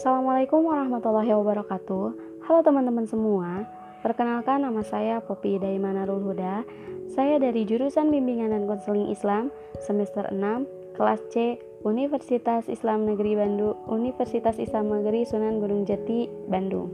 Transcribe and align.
Assalamualaikum 0.00 0.64
warahmatullahi 0.64 1.28
wabarakatuh. 1.28 2.06
Halo 2.48 2.64
teman-teman 2.64 3.04
semua. 3.04 3.68
Perkenalkan 4.00 4.64
nama 4.64 4.80
saya 4.80 5.20
Popi 5.20 5.60
Daimanarul 5.60 6.24
Huda. 6.24 6.64
Saya 7.12 7.36
dari 7.36 7.68
jurusan 7.68 8.08
Bimbingan 8.08 8.48
dan 8.48 8.64
Konseling 8.64 9.12
Islam 9.12 9.52
semester 9.76 10.24
6, 10.32 10.96
kelas 10.96 11.20
C, 11.28 11.60
Universitas 11.84 12.72
Islam 12.72 13.12
Negeri 13.12 13.44
Bandung, 13.44 13.76
Universitas 13.92 14.56
Islam 14.56 14.88
Negeri 14.88 15.28
Sunan 15.28 15.60
Gunung 15.60 15.84
Jati, 15.84 16.32
Bandung. 16.48 16.88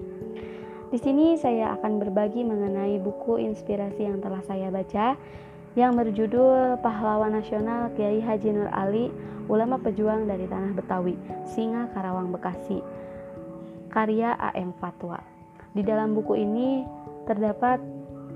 Di 0.90 0.98
sini 0.98 1.38
saya 1.38 1.78
akan 1.78 2.02
berbagi 2.02 2.42
mengenai 2.42 2.98
buku 2.98 3.38
inspirasi 3.38 4.02
yang 4.02 4.18
telah 4.18 4.42
saya 4.42 4.66
baca 4.74 5.14
yang 5.76 5.92
berjudul 5.92 6.80
Pahlawan 6.80 7.36
Nasional 7.36 7.92
Kiai 7.92 8.16
Haji 8.24 8.48
Nur 8.48 8.72
Ali 8.72 9.12
ulama 9.44 9.76
pejuang 9.76 10.24
dari 10.24 10.48
tanah 10.48 10.72
Betawi, 10.72 11.20
Singa 11.44 11.92
Karawang 11.92 12.32
Bekasi. 12.32 12.80
Karya 13.92 14.32
AM 14.40 14.72
Fatwa. 14.80 15.20
Di 15.76 15.84
dalam 15.84 16.16
buku 16.16 16.40
ini 16.40 16.80
terdapat 17.28 17.76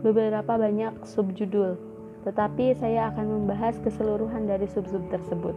beberapa 0.05 0.61
banyak 0.61 1.01
subjudul, 1.09 1.80
tetapi 2.29 2.77
saya 2.77 3.09
akan 3.09 3.49
membahas 3.49 3.80
keseluruhan 3.80 4.45
dari 4.45 4.69
sub-sub 4.69 5.01
tersebut. 5.09 5.57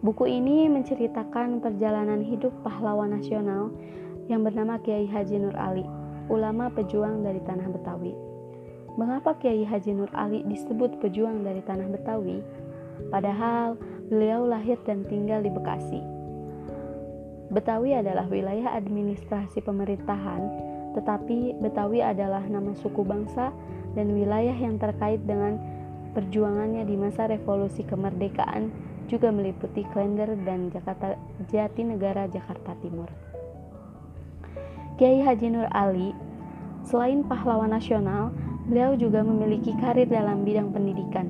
Buku 0.00 0.24
ini 0.32 0.64
menceritakan 0.72 1.60
perjalanan 1.60 2.24
hidup 2.24 2.56
pahlawan 2.64 3.12
nasional 3.20 3.68
yang 4.32 4.40
bernama 4.40 4.80
Kiai 4.80 5.04
Haji 5.04 5.44
Nur 5.44 5.56
Ali, 5.60 5.84
ulama 6.32 6.72
pejuang 6.72 7.20
dari 7.20 7.38
tanah 7.44 7.68
Betawi. 7.68 8.31
Mengapa 8.92 9.32
Kiai 9.40 9.64
Haji 9.64 9.96
Nur 9.96 10.12
Ali 10.12 10.44
disebut 10.44 11.00
pejuang 11.00 11.40
dari 11.40 11.64
tanah 11.64 11.88
Betawi? 11.88 12.44
Padahal 13.08 13.80
beliau 14.12 14.44
lahir 14.44 14.76
dan 14.84 15.08
tinggal 15.08 15.40
di 15.40 15.48
Bekasi. 15.48 16.00
Betawi 17.48 17.96
adalah 17.96 18.28
wilayah 18.28 18.76
administrasi 18.76 19.64
pemerintahan, 19.64 20.44
tetapi 20.92 21.56
Betawi 21.64 22.04
adalah 22.04 22.44
nama 22.44 22.76
suku 22.76 23.00
bangsa 23.00 23.48
dan 23.96 24.12
wilayah 24.12 24.56
yang 24.56 24.76
terkait 24.76 25.24
dengan 25.24 25.56
perjuangannya 26.12 26.84
di 26.84 26.92
masa 26.92 27.32
revolusi 27.32 27.88
kemerdekaan 27.88 28.68
juga 29.08 29.32
meliputi 29.32 29.88
Klender 29.88 30.36
dan 30.44 30.68
Jakarta 30.68 31.16
Jatinegara 31.48 32.28
Jakarta 32.28 32.76
Timur. 32.84 33.08
Kiai 35.00 35.24
Haji 35.24 35.48
Nur 35.48 35.68
Ali 35.72 36.12
selain 36.84 37.24
pahlawan 37.24 37.72
nasional, 37.72 38.34
beliau 38.66 38.94
juga 38.94 39.26
memiliki 39.26 39.74
karir 39.78 40.06
dalam 40.06 40.46
bidang 40.46 40.70
pendidikan. 40.70 41.26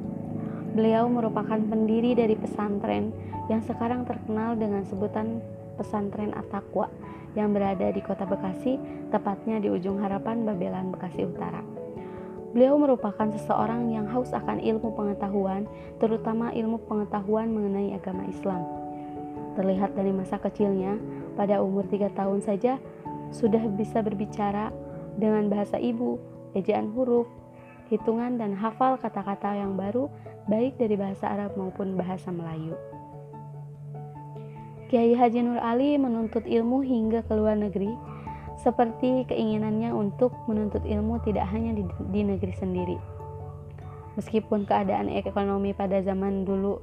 Beliau 0.73 1.09
merupakan 1.09 1.61
pendiri 1.61 2.17
dari 2.17 2.37
pesantren 2.37 3.13
yang 3.53 3.61
sekarang 3.65 4.09
terkenal 4.09 4.57
dengan 4.57 4.85
sebutan 4.89 5.41
Pesantren 5.77 6.33
Atakwa 6.37 6.89
yang 7.33 7.57
berada 7.57 7.89
di 7.93 8.01
Kota 8.05 8.29
Bekasi, 8.29 8.77
tepatnya 9.09 9.61
di 9.61 9.73
ujung 9.73 10.01
harapan 10.01 10.45
Babelan 10.45 10.93
Bekasi 10.93 11.25
Utara. 11.25 11.65
Beliau 12.53 12.77
merupakan 12.77 13.33
seseorang 13.33 13.89
yang 13.89 14.05
haus 14.13 14.29
akan 14.37 14.61
ilmu 14.61 14.93
pengetahuan, 14.93 15.65
terutama 15.97 16.53
ilmu 16.53 16.85
pengetahuan 16.85 17.49
mengenai 17.49 17.97
agama 17.97 18.29
Islam. 18.29 18.61
Terlihat 19.57 19.97
dari 19.97 20.13
masa 20.13 20.37
kecilnya, 20.37 21.01
pada 21.33 21.65
umur 21.65 21.89
tiga 21.89 22.13
tahun 22.13 22.45
saja 22.45 22.77
sudah 23.33 23.65
bisa 23.73 24.05
berbicara 24.05 24.69
dengan 25.17 25.49
bahasa 25.49 25.81
ibu, 25.81 26.21
ejaan 26.53 26.93
huruf, 26.93 27.29
hitungan 27.93 28.41
dan 28.41 28.57
hafal 28.57 28.97
kata-kata 28.97 29.57
yang 29.57 29.77
baru 29.77 30.09
baik 30.49 30.81
dari 30.81 30.97
bahasa 30.97 31.29
Arab 31.29 31.55
maupun 31.61 31.95
bahasa 31.95 32.33
Melayu. 32.33 32.75
Kiai 34.93 35.17
Haji 35.17 35.41
Nur 35.41 35.57
Ali 35.57 35.97
menuntut 35.97 36.45
ilmu 36.45 36.85
hingga 36.85 37.25
ke 37.25 37.33
luar 37.33 37.57
negeri, 37.57 37.89
seperti 38.61 39.25
keinginannya 39.25 39.89
untuk 39.89 40.37
menuntut 40.45 40.85
ilmu 40.85 41.17
tidak 41.25 41.49
hanya 41.49 41.73
di, 41.73 41.85
di 42.13 42.21
negeri 42.21 42.53
sendiri. 42.53 42.99
Meskipun 44.21 44.69
keadaan 44.69 45.09
ekonomi 45.09 45.73
pada 45.73 46.05
zaman 46.05 46.45
dulu 46.45 46.77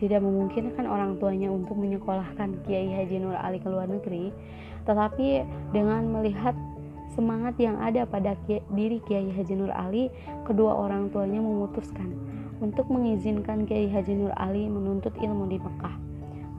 tidak 0.00 0.24
memungkinkan 0.24 0.88
orang 0.88 1.20
tuanya 1.20 1.52
untuk 1.52 1.76
menyekolahkan 1.76 2.64
Kiai 2.64 2.88
Haji 2.88 3.20
Nur 3.20 3.36
Ali 3.36 3.60
ke 3.60 3.68
luar 3.68 3.84
negeri, 3.84 4.32
tetapi 4.88 5.44
dengan 5.76 6.08
melihat 6.08 6.56
semangat 7.14 7.58
yang 7.58 7.76
ada 7.82 8.06
pada 8.06 8.38
diri 8.48 9.02
Kiai 9.04 9.30
Haji 9.30 9.54
Nur 9.58 9.74
Ali, 9.74 10.08
kedua 10.46 10.74
orang 10.78 11.10
tuanya 11.10 11.42
memutuskan 11.42 12.14
untuk 12.62 12.86
mengizinkan 12.92 13.66
Kiai 13.66 13.90
Haji 13.90 14.14
Nur 14.14 14.32
Ali 14.36 14.68
menuntut 14.70 15.16
ilmu 15.18 15.50
di 15.50 15.58
Mekah. 15.58 15.96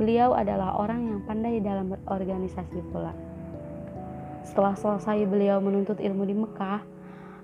Beliau 0.01 0.33
adalah 0.33 0.75
orang 0.81 1.07
yang 1.07 1.19
pandai 1.23 1.61
dalam 1.61 1.93
berorganisasi 1.93 2.79
pula. 2.89 3.13
Setelah 4.41 4.73
selesai 4.73 5.29
beliau 5.29 5.61
menuntut 5.61 6.01
ilmu 6.01 6.23
di 6.25 6.35
Mekah, 6.35 6.81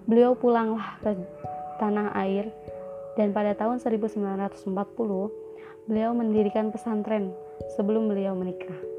beliau 0.10 0.34
pulanglah 0.34 0.98
ke 1.06 1.14
tanah 1.78 2.12
air 2.18 2.50
dan 3.16 3.32
pada 3.32 3.54
tahun 3.54 3.78
1940 3.78 4.66
beliau 5.88 6.12
mendirikan 6.12 6.74
pesantren 6.74 7.32
sebelum 7.78 8.10
beliau 8.10 8.34
menikah. 8.34 8.97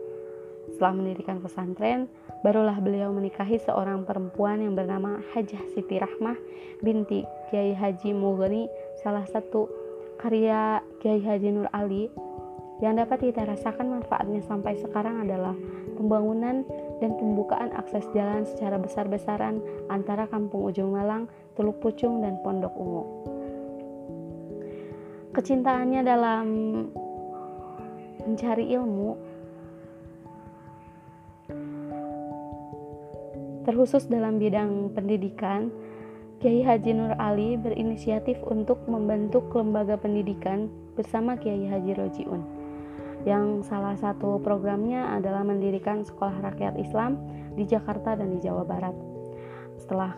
Setelah 0.78 0.94
mendirikan 0.94 1.43
pesantren, 1.43 2.06
barulah 2.47 2.78
beliau 2.78 3.11
menikahi 3.11 3.59
seorang 3.59 4.06
perempuan 4.06 4.62
yang 4.62 4.78
bernama 4.78 5.19
Hajah 5.34 5.59
Siti 5.75 5.99
Rahmah 5.99 6.39
binti 6.87 7.27
Kiai 7.50 7.75
Haji 7.75 8.15
Mughni, 8.15 8.71
salah 9.03 9.27
satu 9.27 9.67
karya 10.22 10.78
Kiai 11.03 11.19
Haji 11.19 11.50
Nur 11.50 11.67
Ali 11.75 12.06
yang 12.78 12.94
dapat 12.94 13.27
kita 13.27 13.43
rasakan 13.43 13.91
manfaatnya 13.91 14.38
sampai 14.47 14.78
sekarang 14.78 15.27
adalah 15.27 15.59
pembangunan 15.99 16.62
dan 17.03 17.11
pembukaan 17.19 17.75
akses 17.75 18.06
jalan 18.15 18.47
secara 18.47 18.78
besar-besaran 18.78 19.59
antara 19.91 20.31
Kampung 20.31 20.62
Ujung 20.62 20.94
Malang, 20.94 21.27
Teluk 21.59 21.83
Pucung, 21.83 22.22
dan 22.22 22.38
Pondok 22.47 22.78
Ungu. 22.78 23.05
Kecintaannya 25.34 26.06
dalam 26.06 26.47
mencari 28.22 28.71
ilmu 28.78 29.28
Terkhusus 33.69 34.09
dalam 34.09 34.41
bidang 34.41 34.97
pendidikan, 34.97 35.69
Kiai 36.41 36.65
Haji 36.65 36.97
Nur 36.97 37.12
Ali 37.21 37.61
berinisiatif 37.61 38.41
untuk 38.49 38.81
membentuk 38.89 39.53
lembaga 39.53 40.01
pendidikan 40.01 40.73
bersama 40.97 41.37
Kiai 41.37 41.69
Haji 41.69 41.93
Rojiun 41.93 42.43
yang 43.29 43.61
salah 43.61 43.93
satu 43.93 44.41
programnya 44.41 45.12
adalah 45.12 45.45
mendirikan 45.45 46.01
sekolah 46.01 46.41
rakyat 46.49 46.81
Islam 46.81 47.21
di 47.61 47.69
Jakarta 47.69 48.17
dan 48.17 48.33
di 48.33 48.41
Jawa 48.41 48.65
Barat. 48.65 48.97
Setelah 49.77 50.17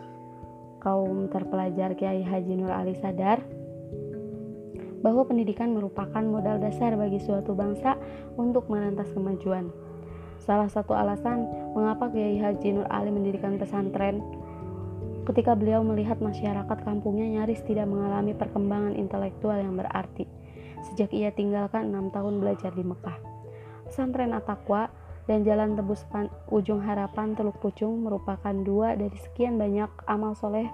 kaum 0.79 1.27
terpelajar 1.27 1.91
Kiai 1.99 2.23
Haji 2.23 2.55
Nur 2.55 2.71
Ali 2.71 2.95
sadar 2.95 3.43
bahwa 5.03 5.27
pendidikan 5.27 5.75
merupakan 5.75 6.23
modal 6.23 6.55
dasar 6.63 6.95
bagi 6.95 7.19
suatu 7.19 7.51
bangsa 7.51 7.99
untuk 8.39 8.71
merantas 8.71 9.11
kemajuan. 9.11 9.80
Salah 10.41 10.65
satu 10.73 10.97
alasan 10.97 11.45
mengapa 11.77 12.09
Kiai 12.09 12.41
Haji 12.41 12.73
Nur 12.73 12.89
Ali 12.89 13.13
mendirikan 13.13 13.61
pesantren 13.61 14.25
ketika 15.21 15.53
beliau 15.53 15.85
melihat 15.85 16.17
masyarakat 16.17 16.81
kampungnya 16.81 17.29
nyaris 17.29 17.61
tidak 17.61 17.85
mengalami 17.85 18.33
perkembangan 18.33 18.97
intelektual 18.97 19.61
yang 19.61 19.77
berarti 19.77 20.25
sejak 20.89 21.13
ia 21.13 21.29
tinggalkan 21.29 21.93
enam 21.93 22.09
tahun 22.09 22.41
belajar 22.41 22.73
di 22.73 22.81
Mekah. 22.81 23.21
Pesantren 23.85 24.33
Atakwa 24.33 24.89
dan 25.29 25.45
Jalan 25.45 25.77
Tebus 25.77 26.01
Ujung 26.49 26.81
Harapan 26.81 27.37
Teluk 27.37 27.61
Pucung 27.61 28.01
merupakan 28.01 28.55
dua 28.65 28.97
dari 28.97 29.13
sekian 29.21 29.61
banyak 29.61 29.89
amal 30.09 30.33
soleh 30.33 30.65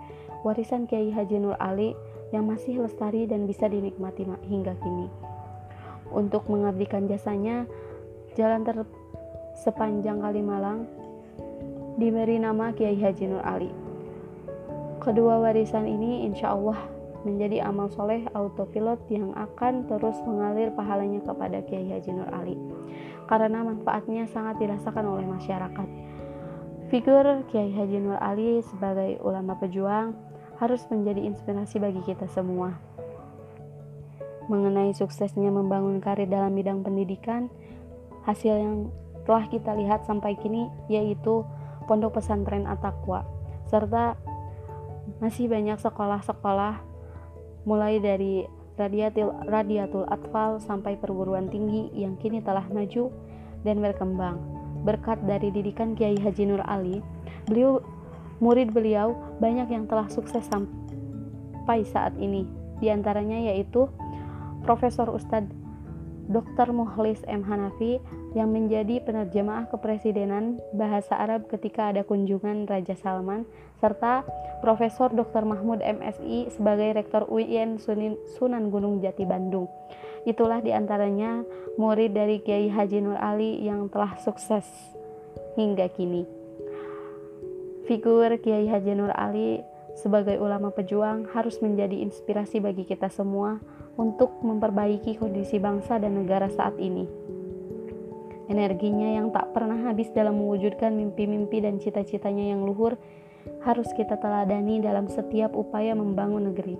warisan 0.48 0.88
Kiai 0.88 1.12
Haji 1.12 1.44
Nur 1.44 1.60
Ali 1.60 1.92
yang 2.32 2.48
masih 2.48 2.80
lestari 2.84 3.28
dan 3.28 3.44
bisa 3.44 3.68
dinikmati 3.68 4.24
hingga 4.48 4.80
kini. 4.80 5.12
Untuk 6.08 6.48
mengabdikan 6.48 7.04
jasanya, 7.12 7.68
jalan 8.40 8.64
ter 8.64 8.80
sepanjang 9.58 10.22
Kalimalang 10.22 10.86
diberi 11.98 12.38
nama 12.38 12.70
Kiai 12.70 12.94
Haji 12.94 13.26
Nur 13.26 13.42
Ali. 13.42 13.74
Kedua 15.02 15.42
warisan 15.42 15.90
ini 15.90 16.30
insya 16.30 16.54
Allah 16.54 16.78
menjadi 17.26 17.66
amal 17.66 17.90
soleh 17.90 18.22
autopilot 18.38 19.02
yang 19.10 19.34
akan 19.34 19.90
terus 19.90 20.16
mengalir 20.30 20.70
pahalanya 20.78 21.26
kepada 21.26 21.66
Kiai 21.66 21.90
Haji 21.90 22.12
Nur 22.14 22.30
Ali 22.30 22.54
karena 23.26 23.66
manfaatnya 23.66 24.30
sangat 24.30 24.62
dirasakan 24.62 25.06
oleh 25.10 25.26
masyarakat. 25.26 25.90
Figur 26.94 27.44
Kiai 27.50 27.74
Haji 27.74 27.98
Nur 28.00 28.22
Ali 28.22 28.62
sebagai 28.62 29.20
ulama 29.26 29.58
pejuang 29.58 30.14
harus 30.62 30.86
menjadi 30.88 31.26
inspirasi 31.26 31.82
bagi 31.82 32.00
kita 32.06 32.30
semua. 32.30 32.78
Mengenai 34.48 34.96
suksesnya 34.96 35.52
membangun 35.52 36.00
karir 36.00 36.30
dalam 36.30 36.56
bidang 36.56 36.80
pendidikan, 36.80 37.52
hasil 38.24 38.56
yang 38.56 38.76
telah 39.28 39.46
kita 39.52 39.76
lihat 39.76 40.08
sampai 40.08 40.40
kini 40.40 40.72
yaitu 40.88 41.44
Pondok 41.86 42.18
Pesantren 42.20 42.64
Atakwa 42.64 43.28
serta 43.68 44.16
masih 45.20 45.52
banyak 45.52 45.80
sekolah-sekolah 45.80 46.80
mulai 47.68 48.00
dari 48.00 48.48
Radiatul, 48.78 49.34
Radiatul 49.50 50.06
Atfal 50.06 50.62
sampai 50.62 50.96
perguruan 51.02 51.50
tinggi 51.50 51.90
yang 51.98 52.16
kini 52.22 52.40
telah 52.46 52.64
maju 52.70 53.10
dan 53.66 53.82
berkembang. 53.84 54.38
berkat 54.78 55.20
dari 55.26 55.50
didikan 55.50 55.98
Kiai 55.98 56.16
Haji 56.16 56.48
Nur 56.48 56.62
Ali, 56.64 57.02
beliau 57.50 57.82
murid 58.38 58.72
beliau 58.72 59.18
banyak 59.42 59.74
yang 59.74 59.90
telah 59.90 60.06
sukses 60.08 60.46
sampai 60.48 61.82
saat 61.84 62.14
ini. 62.22 62.46
Di 62.78 62.94
antaranya 62.94 63.36
yaitu 63.52 63.90
Profesor 64.64 65.10
Ustadz 65.10 65.57
Dr. 66.28 66.76
Muhlis 66.76 67.24
M. 67.24 67.40
Hanafi 67.48 68.04
yang 68.36 68.52
menjadi 68.52 69.00
penerjemah 69.00 69.72
kepresidenan 69.72 70.60
bahasa 70.76 71.16
Arab 71.16 71.48
ketika 71.48 71.96
ada 71.96 72.04
kunjungan 72.04 72.68
Raja 72.68 73.00
Salman 73.00 73.48
serta 73.80 74.28
Profesor 74.60 75.08
Dr. 75.16 75.48
Mahmud 75.48 75.80
MSI 75.80 76.52
sebagai 76.52 77.00
Rektor 77.00 77.32
UIN 77.32 77.80
Sunan 78.36 78.68
Gunung 78.68 79.00
Jati 79.00 79.24
Bandung. 79.24 79.72
Itulah 80.28 80.60
di 80.60 80.76
antaranya 80.76 81.48
murid 81.80 82.12
dari 82.12 82.44
Kiai 82.44 82.68
Haji 82.68 83.00
Nur 83.00 83.16
Ali 83.16 83.64
yang 83.64 83.88
telah 83.88 84.20
sukses 84.20 84.68
hingga 85.56 85.88
kini. 85.96 86.28
Figur 87.88 88.36
Kiai 88.44 88.68
Haji 88.68 89.00
Nur 89.00 89.16
Ali 89.16 89.64
sebagai 89.98 90.38
ulama 90.38 90.70
pejuang 90.70 91.26
harus 91.34 91.58
menjadi 91.58 91.98
inspirasi 92.06 92.62
bagi 92.62 92.86
kita 92.86 93.10
semua 93.10 93.58
untuk 93.98 94.30
memperbaiki 94.46 95.18
kondisi 95.18 95.58
bangsa 95.58 95.98
dan 95.98 96.22
negara 96.22 96.48
saat 96.54 96.78
ini. 96.78 97.10
Energinya 98.48 99.18
yang 99.18 99.34
tak 99.34 99.52
pernah 99.52 99.90
habis 99.90 100.08
dalam 100.14 100.40
mewujudkan 100.40 100.96
mimpi-mimpi 100.96 101.60
dan 101.60 101.82
cita-citanya 101.82 102.56
yang 102.56 102.64
luhur 102.64 102.96
harus 103.66 103.90
kita 103.92 104.16
teladani 104.22 104.80
dalam 104.80 105.10
setiap 105.12 105.52
upaya 105.52 105.92
membangun 105.98 106.54
negeri. 106.54 106.80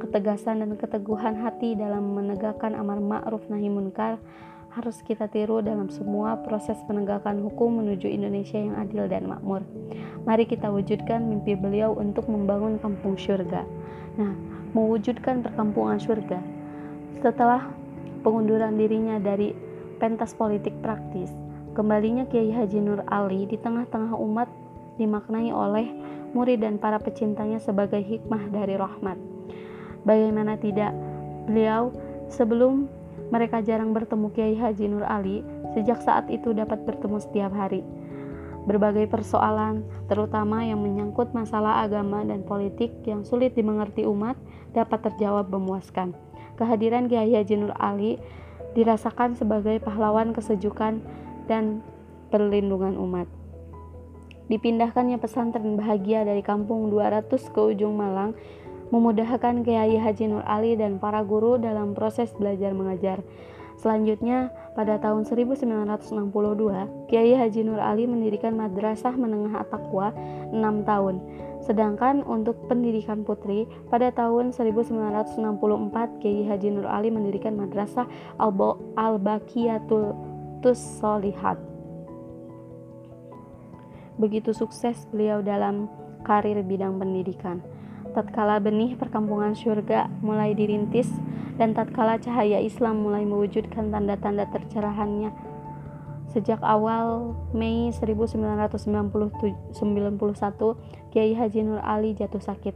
Ketegasan 0.00 0.64
dan 0.64 0.80
keteguhan 0.80 1.36
hati 1.36 1.76
dalam 1.76 2.16
menegakkan 2.16 2.72
amar 2.72 2.96
ma'ruf 3.02 3.44
nahi 3.52 3.68
munkar 3.68 4.16
harus 4.70 5.02
kita 5.02 5.26
tiru 5.26 5.58
dalam 5.58 5.90
semua 5.90 6.38
proses 6.46 6.78
penegakan 6.86 7.42
hukum 7.42 7.82
menuju 7.82 8.06
Indonesia 8.06 8.54
yang 8.54 8.78
adil 8.78 9.10
dan 9.10 9.26
makmur. 9.26 9.66
Mari 10.22 10.46
kita 10.46 10.70
wujudkan 10.70 11.26
mimpi 11.26 11.58
beliau 11.58 11.98
untuk 11.98 12.30
membangun 12.30 12.78
kampung 12.78 13.18
syurga. 13.18 13.66
Nah, 14.14 14.30
mewujudkan 14.70 15.42
perkampungan 15.42 15.98
surga. 15.98 16.38
Setelah 17.18 17.66
pengunduran 18.22 18.78
dirinya 18.78 19.18
dari 19.18 19.50
pentas 19.98 20.32
politik 20.38 20.72
praktis, 20.78 21.34
kembalinya 21.74 22.22
Kiai 22.30 22.54
Haji 22.54 22.78
Nur 22.78 23.02
Ali 23.10 23.50
di 23.50 23.58
tengah-tengah 23.58 24.14
umat 24.14 24.46
dimaknai 25.02 25.50
oleh 25.50 25.90
murid 26.30 26.62
dan 26.62 26.78
para 26.78 27.02
pecintanya 27.02 27.58
sebagai 27.58 27.98
hikmah 27.98 28.54
dari 28.54 28.78
rahmat. 28.78 29.18
Bagaimana 30.06 30.54
tidak, 30.62 30.94
beliau 31.50 31.90
sebelum 32.30 32.99
mereka 33.30 33.62
jarang 33.62 33.94
bertemu 33.94 34.26
Kiai 34.34 34.54
Haji 34.58 34.86
Nur 34.90 35.06
Ali, 35.06 35.46
sejak 35.72 36.02
saat 36.02 36.26
itu 36.28 36.50
dapat 36.50 36.82
bertemu 36.82 37.22
setiap 37.22 37.54
hari. 37.54 37.86
Berbagai 38.66 39.08
persoalan, 39.08 39.86
terutama 40.10 40.66
yang 40.66 40.84
menyangkut 40.84 41.32
masalah 41.32 41.80
agama 41.86 42.20
dan 42.26 42.44
politik 42.44 42.92
yang 43.08 43.24
sulit 43.24 43.56
dimengerti 43.56 44.04
umat, 44.04 44.36
dapat 44.76 45.00
terjawab 45.06 45.48
memuaskan. 45.48 46.12
Kehadiran 46.60 47.08
Kiai 47.08 47.32
Haji 47.32 47.56
Nur 47.56 47.72
Ali 47.80 48.20
dirasakan 48.76 49.38
sebagai 49.38 49.80
pahlawan 49.80 50.36
kesejukan 50.36 51.00
dan 51.48 51.80
perlindungan 52.28 52.94
umat. 53.00 53.26
Dipindahkannya 54.50 55.22
pesantren 55.22 55.78
bahagia 55.78 56.26
dari 56.26 56.42
kampung 56.42 56.90
200 56.90 57.30
ke 57.30 57.60
ujung 57.70 57.94
Malang 57.94 58.34
memudahkan 58.90 59.62
Kiai 59.62 59.96
Haji 59.96 60.26
Nur 60.30 60.44
Ali 60.46 60.74
dan 60.74 60.98
para 60.98 61.22
guru 61.22 61.56
dalam 61.56 61.94
proses 61.94 62.34
belajar 62.34 62.74
mengajar. 62.74 63.22
Selanjutnya, 63.80 64.52
pada 64.76 65.00
tahun 65.00 65.24
1962, 65.24 67.08
Kiai 67.08 67.32
Haji 67.32 67.60
Nur 67.64 67.80
Ali 67.80 68.04
mendirikan 68.04 68.52
Madrasah 68.52 69.16
Menengah 69.16 69.64
At-Taqwa 69.64 70.12
6 70.52 70.84
tahun. 70.84 71.16
Sedangkan 71.64 72.20
untuk 72.28 72.60
pendidikan 72.68 73.24
putri, 73.24 73.64
pada 73.88 74.12
tahun 74.12 74.52
1964, 74.52 76.20
Kiai 76.20 76.44
Haji 76.44 76.68
Nur 76.76 76.84
Ali 76.84 77.08
mendirikan 77.08 77.56
Madrasah 77.56 78.04
Al-Baqiyatul 78.36 80.12
Tussolihat. 80.60 81.56
Begitu 84.20 84.52
sukses 84.52 85.08
beliau 85.08 85.40
dalam 85.40 85.88
karir 86.20 86.60
bidang 86.60 87.00
pendidikan 87.00 87.64
tatkala 88.10 88.58
benih 88.58 88.98
perkampungan 88.98 89.54
surga 89.54 90.10
mulai 90.20 90.54
dirintis 90.54 91.10
dan 91.56 91.76
tatkala 91.76 92.16
cahaya 92.16 92.58
Islam 92.60 93.04
mulai 93.04 93.22
mewujudkan 93.28 93.92
tanda-tanda 93.92 94.48
tercerahannya. 94.48 95.30
Sejak 96.30 96.62
awal 96.62 97.34
Mei 97.50 97.90
1991, 97.90 98.78
Kiai 101.10 101.34
Haji 101.34 101.60
Nur 101.66 101.82
Ali 101.82 102.14
jatuh 102.14 102.38
sakit. 102.38 102.72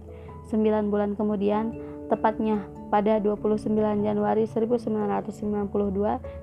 Sembilan 0.50 0.90
bulan 0.90 1.14
kemudian, 1.14 1.70
tepatnya 2.14 2.62
pada 2.94 3.18
29 3.18 3.74
Januari 4.06 4.46
1992, 4.46 5.66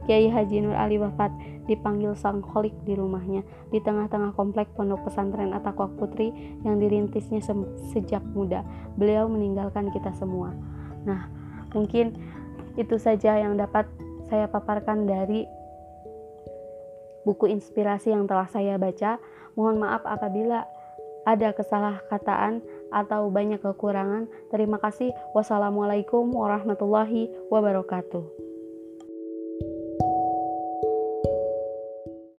Kiai 0.03 0.27
Haji 0.27 0.57
Nur 0.59 0.75
Ali 0.75 1.00
wafat 1.00 1.31
dipanggil 1.63 2.12
sang 2.19 2.44
kholik 2.44 2.75
di 2.83 2.91
rumahnya 2.91 3.39
di 3.71 3.79
tengah-tengah 3.79 4.35
komplek 4.35 4.68
pondok 4.75 5.07
pesantren 5.07 5.56
Atakwak 5.56 5.95
Putri 5.95 6.35
yang 6.68 6.75
dirintisnya 6.75 7.39
se 7.39 7.56
sejak 7.95 8.19
muda. 8.35 8.68
Beliau 9.00 9.31
meninggalkan 9.31 9.95
kita 9.95 10.12
semua. 10.19 10.51
Nah, 11.07 11.31
mungkin 11.71 12.19
itu 12.75 13.00
saja 13.00 13.39
yang 13.39 13.56
dapat 13.56 13.88
saya 14.27 14.51
paparkan 14.51 15.07
dari 15.07 15.47
buku 17.24 17.47
inspirasi 17.47 18.12
yang 18.12 18.27
telah 18.27 18.51
saya 18.51 18.75
baca. 18.75 19.24
Mohon 19.56 19.88
maaf 19.88 20.03
apabila 20.03 20.67
ada 21.25 21.53
kesalahkataan 21.53 22.62
atau 22.91 23.31
banyak 23.31 23.62
kekurangan. 23.63 24.27
Terima 24.51 24.77
kasih. 24.81 25.15
Wassalamualaikum 25.38 26.27
warahmatullahi 26.33 27.31
wabarakatuh. 27.47 28.50